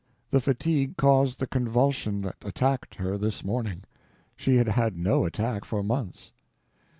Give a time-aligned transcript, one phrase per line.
[0.31, 3.83] The fatigue caused the convulsion that attacked her this morning.
[4.35, 6.31] She had had no attack for months.